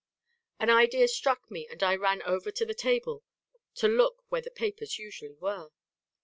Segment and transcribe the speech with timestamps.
[0.59, 3.23] An idea struck me and I ran over to the table
[3.75, 5.69] to look where the papers usually were.